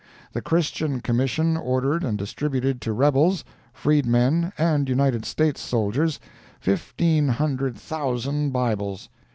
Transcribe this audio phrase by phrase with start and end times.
[0.33, 6.19] The Christian Commission ordered and distributed to rebels, freedmen and United States soldiers,
[6.59, 9.09] fifteen hundred thousand Bibles!